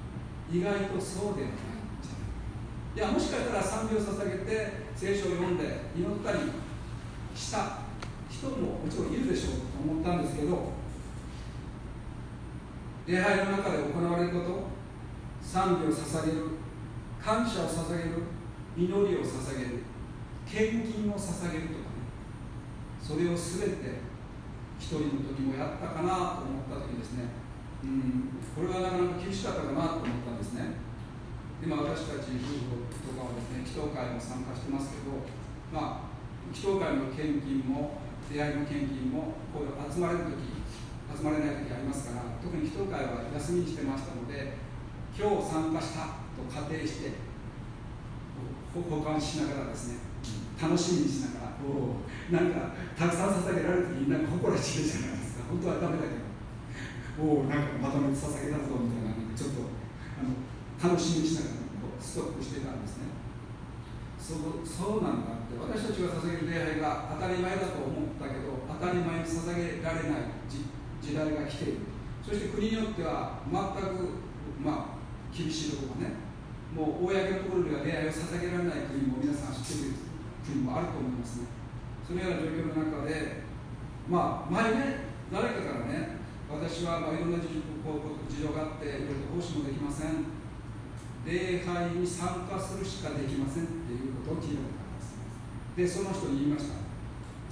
[0.53, 1.57] 意外とそうではない。
[1.57, 1.57] ん
[2.05, 5.65] じゃないいやもしかしたら賛美を捧げて聖書を読んで
[5.97, 6.39] 祈ったり
[7.35, 7.79] した
[8.29, 10.73] 人ももちろんいるでしょうと思ったんですけど
[13.07, 14.63] 礼拝の中で行われること
[15.43, 16.39] 賛美を捧げる
[17.23, 18.11] 感謝を捧げる
[18.77, 19.83] 祈りを捧げる
[20.47, 22.05] 献金を捧げるとかね
[23.01, 24.01] それを全て
[24.79, 27.42] 一人の時もやったかなと思った時ですね。
[27.83, 28.31] うん。
[28.55, 30.93] これはなかなか厳しかったかなと思ったんですね。
[31.63, 35.23] 今私たち夫婦とかはですね祈祷会も参加してますけど
[35.71, 40.59] まあ祈祷会の献金も出会いの献金もこういう集まれる時
[41.15, 44.59] 集まれない時ありますから特に祈祷会は休みにしてましたので
[45.15, 47.15] 今日参加したと仮定して
[48.75, 50.03] 交換しながらですね
[50.59, 55.45] 楽しみにしながらなんかたくさん捧げられる時になんか誇らしいじゃないですか。
[55.51, 56.22] 本当はダメだけど。
[57.21, 59.05] おおなんかまとめて捧げたぞみたい。
[59.05, 59.69] なちょっと
[60.21, 63.13] あの楽しみにしながらストップしてたんですね。
[64.21, 70.47] そうそうなんだって私たちが捧げる礼拝が当たり前だと思ったけど当たり前に捧げられない
[71.03, 71.91] 時代が来ている。
[72.23, 74.15] そして国によっては全く
[74.63, 75.03] まあ
[75.35, 76.15] 厳しいところがね
[76.71, 79.99] もう公のところでは礼拝を捧げられない国も皆さん知っている
[80.47, 81.51] 国もあると思いますね。
[82.07, 83.43] そのような状況の中で
[84.07, 86.22] まあ前ね誰かからね
[86.61, 90.27] 私はまあいろんな事情があっていろいろ奉仕もできません。
[91.25, 95.15] 礼拝に参加するしかできませんっていうことを聞いたことがあります。
[95.77, 96.75] でその人に言いました。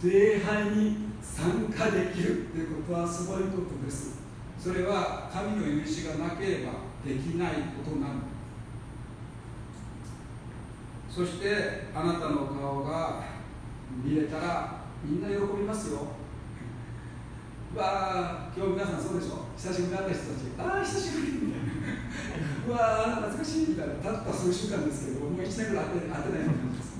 [0.02, 4.20] 礼拝に参加できるっていうことはすごいことです。
[4.58, 6.72] それは神の許しがなければ
[7.04, 8.14] できないことなの。
[11.08, 13.24] そしてあなたの顔が
[14.04, 16.19] 見れたらみんな喜びますよ。
[17.76, 19.46] わあ今日皆さんそうでしょ。
[19.54, 21.32] 久しぶりに会った人たちああ久しぶり。
[21.46, 21.70] みたいな
[22.66, 26.98] うわあ懐かしいみたいなたった数週間ですけどもう1年ぐらい会って会ってないような感じです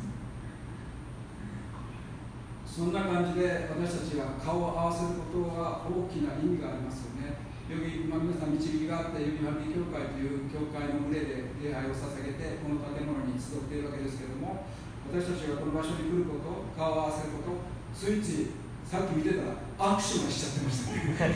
[2.71, 7.35] そんな感じで私たちが顔を合わせることは大きな意味がありますよね。
[7.67, 14.67] よぎ、まあ、皆さん導きがあってよぎファミリー教会という教会の群れで礼拝を捧げてこの建物に集っているわけですけれども
[15.07, 17.63] 私たちがこの場所に来ること顔を合わせること
[17.95, 21.33] ついついさっき見てた握手までしちゃってましたね。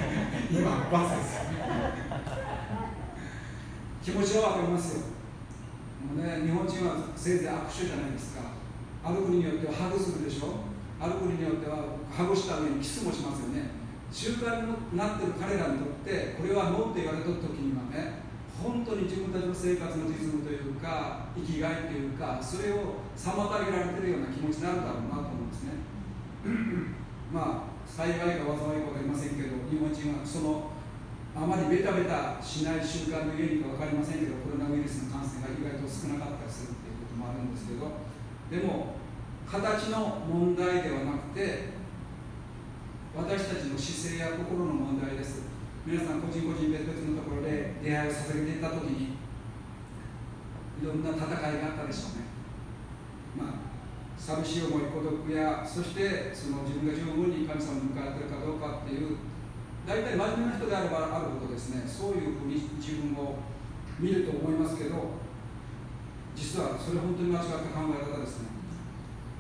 [0.53, 1.41] 今バツです。
[4.05, 5.09] 気持ちは分かりますよ。
[6.05, 8.53] もうね日本人はせいぜい握手じゃないですか。
[9.03, 10.61] ある国によってはハグするでしょ。
[11.01, 13.73] ある国によってはハグした上にキスもしますよね。
[14.13, 18.21] 習慣になってる彼らにとってこれはノーって言われた時にはね
[18.61, 25.81] 本当に自分たちの生活のリズムというか生きがいというかそれを妨げられてるような気持ちになるだろうなと思うんですね。
[27.33, 30.75] まあ幸いか災いか分かりませんけど日本人はその
[31.31, 38.03] あまりベタベタしない習慣の原因か分かりませんけどコロナウイルスの感染が意外と少なかったりするっていうこともあるんですけど
[38.51, 38.99] でも
[39.47, 41.71] 形の問題ではなくて
[43.15, 45.47] 私たちの姿勢や心の問題です。
[45.87, 49.15] 皆さん個人個人別々のところで出会いを捧げていった時に
[50.83, 52.27] いろんな戦いがあったでしょうね。
[53.39, 53.64] まあ
[54.25, 59.21] 寂しい思い孤独やそしてその自分が十分に神様に向かってるかどうかっていう
[59.85, 63.37] 大体真面目な人であればあるほどですねそういうふうに自分を
[64.01, 65.21] 見ると思いますけど
[66.35, 68.49] 実はそれ本当に間違った考え方ですね。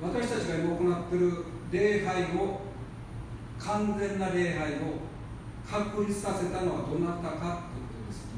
[0.02, 2.60] 私たちが今行っている礼拝を
[3.58, 5.00] 完全な礼拝を
[5.64, 8.36] 確立させたのはどなたかということですね。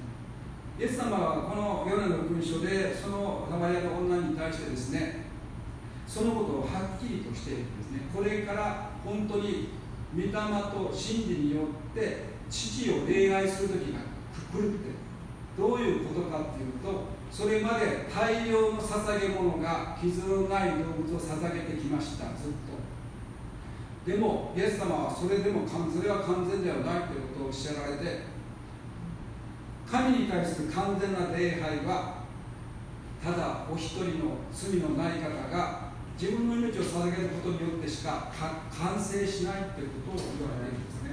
[0.78, 5.26] イエス様はこのヨナの文書でそのサマリアの女に対してですね
[6.07, 8.01] そのことをはっきりとしているんですね。
[8.15, 9.69] これから本当に
[10.15, 14.01] 御霊と真理によって父を礼拝する時が
[14.53, 14.91] 来るって
[15.59, 24.11] どういうことかっていうとそれまで大量の捧げ物が傷のない動物を捧げてきましたずっと。
[24.11, 28.23] でもイエス様はそれでもそれは完全ではないということをおっしゃられて
[29.91, 32.23] 神に対する完全な礼拝は
[33.23, 35.86] ただお一人の罪のない方が
[36.19, 41.11] 自分の命を捧げることによってしか完成しないということを言われるんですね。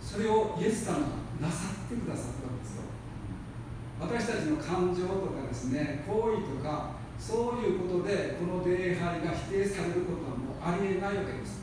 [0.00, 1.06] それをイエス様が
[1.40, 2.82] なさってくださったんですよ
[3.98, 11.62] 私たちの感情とかですね行為とかそういうことでこの礼拝が否定されることはもうありえないわけです。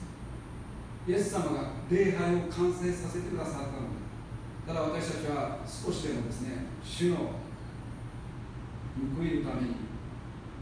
[1.08, 3.68] イエス様が礼拝を完成させてくださったの。
[3.68, 4.02] で
[4.68, 7.18] ただ私たちは少しでもですね主の
[9.18, 9.91] 報いるために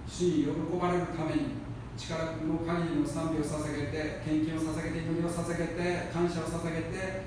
[0.09, 0.49] 主に喜
[0.81, 1.61] ばれるために
[1.95, 7.23] 力の限りの賛美を捧げて献金を捧げて祈りを捧げて感謝を捧げて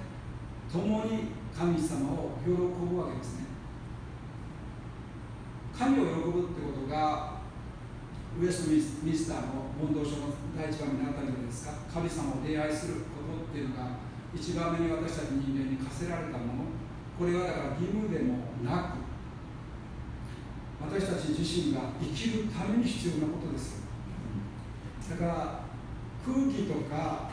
[0.73, 3.47] 共に神様を喜ぶわけですね
[5.79, 7.43] 神を喜ぶってことが
[8.41, 14.01] ウエストミスターの問答書の第一番になったんじゃないですか神様を礼拝することっていうのが
[14.35, 16.73] 一番目に私たち人間に課せられたもの
[17.19, 19.02] これはだから義務でもなく
[20.91, 23.83] 私たち自身が生きるために必要なことです。
[25.11, 25.61] だから
[26.25, 27.31] 空気とか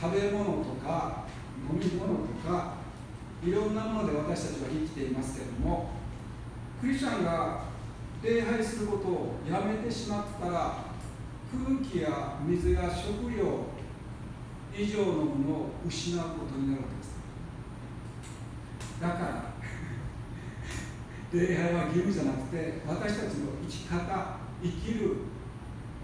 [0.00, 1.24] 食べ物とか
[1.70, 2.74] 飲み物とか
[3.44, 5.90] いろんなもので私たちは生きていますけれども
[6.80, 7.64] クリスチャンが
[8.22, 10.84] 礼拝することをやめてしまったら
[11.52, 13.66] 空気や水や食料
[14.76, 17.16] 以上のものを失うことになるわけです。
[19.00, 19.45] だから
[21.38, 25.16] 礼拝は義務じゃなくて私たちの生き方生きる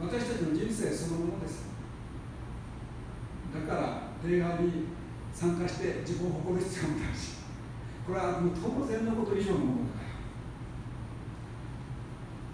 [0.01, 1.71] 私たちの人生そのものです。
[3.55, 4.87] だから礼拝に
[5.33, 7.33] 参加して自分を誇る必要もないし
[8.07, 10.13] これはもう当然のこと以上のものだから。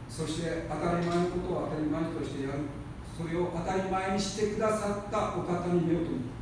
[0.09, 2.59] そして当たり前のことを当たり前としてやる。
[3.19, 6.39] それを当たり前にしてくださったお方に目を留め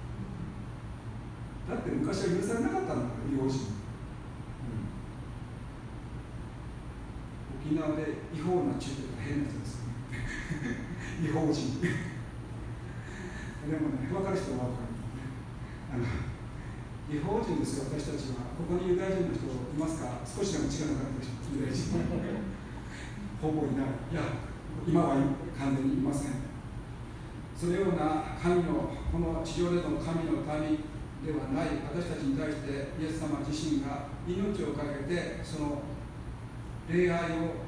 [1.67, 3.65] だって昔は許されなかったんだから用心、う
[7.56, 9.51] ん、沖縄で違法な中継が変な？
[9.51, 9.59] 人。
[9.59, 9.83] です
[11.19, 11.91] 違法人で
[13.83, 14.95] もね分かる人は分かる、
[15.91, 16.07] あの
[17.11, 21.91] 違法人ですよ私たちはここにユダヤ人の人いますか少しでも違うなかった人ユダヤ人
[23.43, 24.23] ほぼいないいや
[24.87, 25.19] 今は
[25.59, 26.47] 完全にいません
[27.59, 30.87] そのような神のこの地上での神の民
[31.27, 35.83] ではない私たちに対してイエス様自身が命を懸けてその
[36.89, 37.67] 礼拝を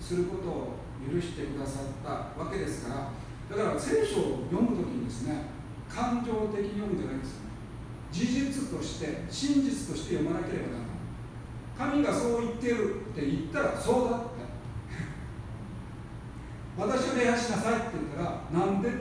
[0.00, 0.78] することを
[1.10, 2.10] 許してくださった
[2.40, 3.56] わけですから。
[3.56, 5.46] だから聖書を読むときにですね
[5.88, 7.48] 感情的に読むんじゃないんですよ
[8.12, 10.88] 事実として真実として読まなければならない。
[11.78, 14.28] 神がそう言ってるって言ったらそうだって。
[16.76, 18.98] 私を礼拝しなさいって言ったらなんでって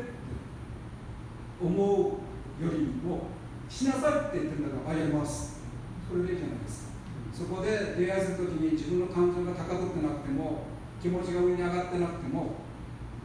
[1.61, 3.27] 思うよりも
[3.69, 5.61] しなさいって言ってるんだからあやります
[6.09, 6.96] それでいいじゃないですか。
[7.37, 7.69] そこで
[8.01, 10.65] 礼拝するときに自分の感情が高ぶってなくても
[10.97, 12.65] 気持ちが上に上がってなくても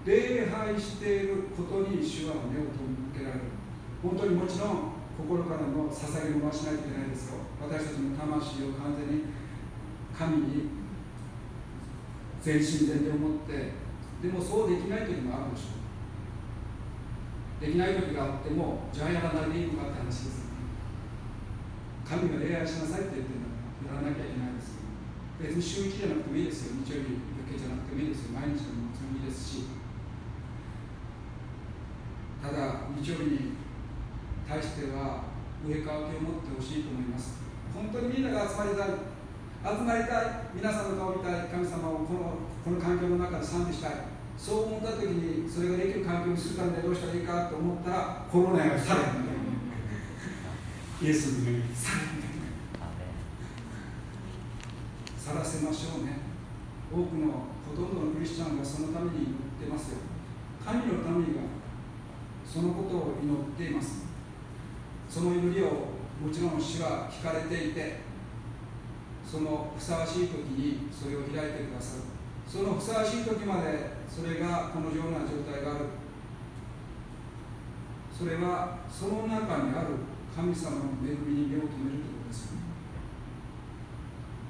[0.04, 3.48] 礼拝していることに主は目を向けられる。
[4.02, 7.40] 本当にもちろん心からの捧げ物はしないといけないですよ。
[7.56, 9.32] 私たちの魂を完全に
[10.12, 10.68] 神に
[12.42, 13.72] 全身全霊を持って
[14.20, 15.80] でもそうできない時もあるでしょ
[17.64, 17.64] う。
[17.64, 20.52] できない時があってもじゃあやらないでいいのかって話です
[22.04, 23.41] 神が礼拝しなさいって言ってる。
[23.92, 24.80] やらなきゃいけないです
[25.42, 26.78] 別に週1じゃなくてもいいですよ。
[26.86, 28.38] 日曜日だけじゃなくてもいいですよ。
[28.38, 29.66] 毎日でももちろんいいですし。
[32.38, 33.58] ただ日曜日に
[34.46, 35.26] 対しては
[35.66, 37.42] 上かけを持ってほしいと思います。
[37.74, 38.94] 本当にみんなが集まりたい。
[39.62, 44.14] 集まりたい皆さんの顔を見たい神様をこのこの環境の中で賛美したい。
[44.38, 49.02] そう思った時にそれができる環境にするためにはどうしたらいいかと思ったらコロナやされ
[51.02, 51.62] イエスに。
[51.74, 52.21] され
[55.32, 56.20] さらせましょうね。
[56.92, 60.04] 多くのほとんどのクリスチャンがそのために祈ってますよ。
[60.60, 61.48] 神の民が
[62.44, 64.04] そのことを祈っています。
[65.08, 65.88] その祈りを
[66.20, 68.04] もちろん主は聞かれていて
[69.24, 72.02] そのふさわしい時にそれを開いてくださる。
[72.44, 75.96] そのふさわしい時までそれがこのような状態がある。
[78.12, 79.96] それはその中にある
[80.36, 82.61] 神様の恵みに目を留めるということですよね。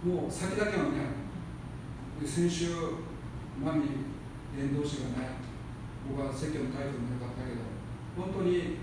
[0.02, 1.14] もう先だけはね
[2.26, 2.74] 先週
[3.62, 4.10] マミ
[4.58, 5.38] 伝道師がね
[6.10, 7.62] 僕は説教のタイトルもよかったけど
[8.18, 8.82] 本当に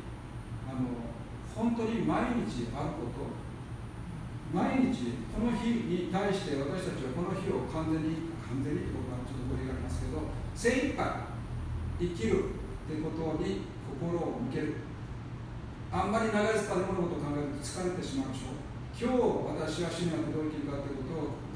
[0.64, 1.12] あの
[1.52, 3.36] 本当に毎日あること
[4.56, 10.24] 毎日この日に対して私たちはこの日を完全に完全にってことはちょっと語弊がありますけど
[10.56, 11.04] 精一杯
[12.00, 12.56] 生きる
[12.88, 13.68] ってことに
[14.00, 14.88] 心を向ける。
[15.92, 18.56] あんまり長いスパで物事を考えると疲れてしまうでしょ。
[18.94, 19.18] 今日
[19.58, 21.09] 私は主にあってどう生きるかということ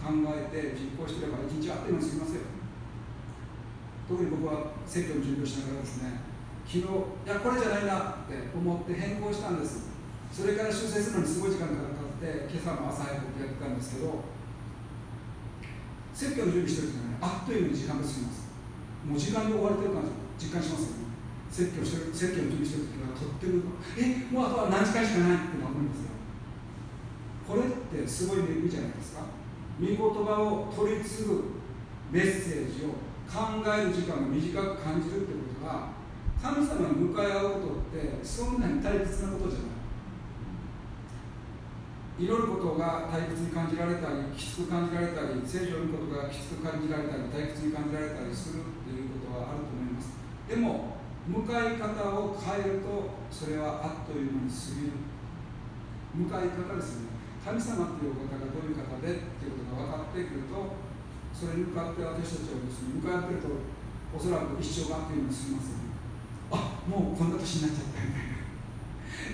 [0.03, 2.41] 考えて実行してれば一日あっという間に過ぎますよ。
[4.03, 6.19] 特に僕は選挙の準備をしながらですね
[6.67, 6.91] 昨日い
[7.23, 9.95] やこれじゃないなって思って変更したんです。
[10.27, 14.19] それから修正するのにすごい時間がかかって今朝も朝早くやってたんですけど
[16.11, 18.43] 選挙の準備してる時はねあっという間に時間が過ぎます。
[19.07, 20.11] もう時間に追われてる感じ。
[20.35, 21.13] 実感しますよね。
[21.53, 26.17] 説教してる説教の準備してる時はとってもえもうあとは何時間しかないって思うんですよ。
[27.47, 29.21] これってすごい恵みじゃないですか。
[29.79, 31.43] 御言葉を取り継ぐ
[32.11, 32.89] メッセージを
[33.25, 35.89] 考える時間が短く感じるってことは
[36.41, 37.59] 神様に向かい合うこ
[37.89, 39.83] とってそんなに退屈なことじゃない。
[42.19, 50.13] 祈ることが退屈に感じられたりきつく感じられたり聖書を読むことがきつく感じられたり退屈に感じられたりするっていうことはあると思います。
[50.47, 54.93] でも向かい方を変えるとそれはあっという間に過ぎる。
[56.13, 57.12] 向かい方ですね。
[57.43, 60.79] 神様っていうお方がどういう方でっていうことが分かってくると
[61.35, 63.51] それに向かって私たちはですね向かってると
[64.15, 65.91] おそらく一生がっという間に過ぎますよね。
[66.53, 68.39] あもうこんな年になっちゃったみたいな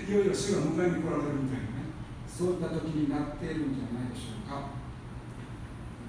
[0.08, 1.94] いよいよ主が迎えに来られるみたいなね。
[2.26, 4.74] そういった時になっているんじゃないでしょうか。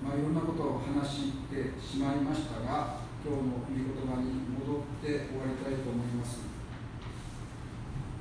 [0.02, 6.50] まあいろんなことを話してしまいましたが今日の御言葉に戻って終わりたいと思います。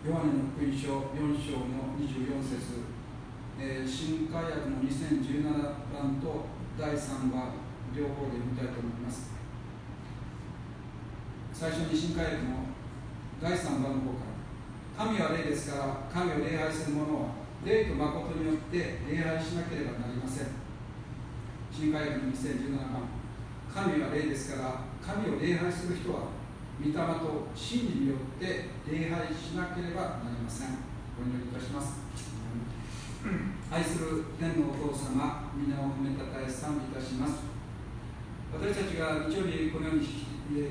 [0.04, 2.89] ヨハネの福音書4章の24節、
[3.62, 5.52] えー、新海訳の2017
[5.92, 6.48] 番と
[6.80, 7.60] 第3番
[7.94, 9.28] 両方で見たいと思います。
[11.52, 12.64] 最初に新海訳の
[13.36, 14.24] 第3番の方か
[14.96, 15.04] ら。
[15.04, 17.28] 神は霊ですから神を礼拝する者は
[17.62, 20.46] 霊と誠によって礼拝しなければなりません。
[21.70, 23.12] 新海訳の2017番
[23.68, 26.32] 神は霊ですから神を礼拝する人は
[26.80, 30.80] 御霊と真理によって礼拝しなければなりません。
[31.20, 32.39] お祈りいたします。
[33.20, 37.44] 愛する天のお父様皆を褒めたたえ賛美いたします。
[38.48, 40.08] 私たちが日曜日このように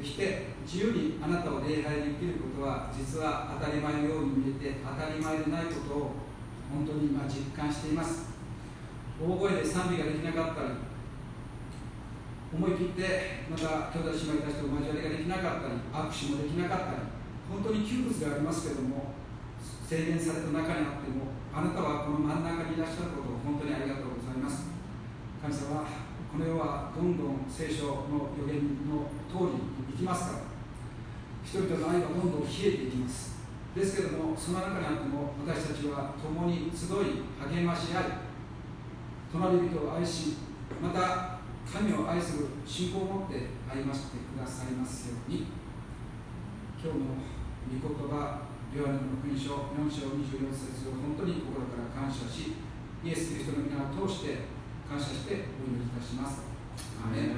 [0.01, 6.11] 来て自由にあなたを礼拝できることは実は当たり前のように見えて当たり前でないことを
[6.73, 8.33] 本当に今実感しています。
[9.21, 10.69] 大声で賛美ができなかったり
[12.49, 17.13] 思い切ってまた兄弟姉妹たちと交わりができなかったり握手もできなかったり
[17.45, 19.13] 本当に窮屈でありますけども
[19.85, 24.69] 制限された中にあってもあなたはこの真ん中にいらっしゃることを本当にありがとうございます。
[25.41, 25.85] 神様
[26.29, 30.49] この世はどんどん聖書の予言の通りに行きますから。
[31.43, 33.39] 人々の愛はどんどん冷えていきます。
[33.73, 38.03] ですけどもその中にあっても私たちは共に集い励まし合い
[39.31, 40.37] 隣人を愛し
[40.81, 45.45] また神を愛する信仰を持って歩ませてくださいますように。
[46.81, 47.05] 今日の
[47.69, 52.53] 御言葉ヨハネの福音書4章24節を本当に心から感謝し、
[53.03, 54.45] イエス・キリストの皆を通して
[54.86, 56.45] 感謝してお祈りいたします。
[57.01, 57.34] アメ